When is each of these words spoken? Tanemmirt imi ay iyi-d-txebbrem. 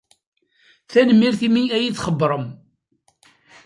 Tanemmirt 0.91 1.41
imi 1.47 1.63
ay 1.75 1.81
iyi-d-txebbrem. 1.83 2.45